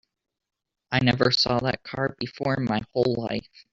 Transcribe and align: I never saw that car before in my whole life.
I 0.91 0.97
never 1.03 1.29
saw 1.29 1.59
that 1.59 1.83
car 1.83 2.15
before 2.17 2.55
in 2.59 2.65
my 2.65 2.81
whole 2.91 3.13
life. 3.19 3.67